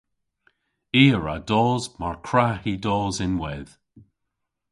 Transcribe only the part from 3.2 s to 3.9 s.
ynwedh.